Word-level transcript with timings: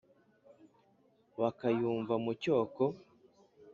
Bakayumva 1.39 2.13
mu 2.23 2.31
cyoko, 2.41 2.83